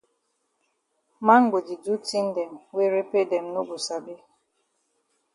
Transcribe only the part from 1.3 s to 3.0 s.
go di do tin dem wey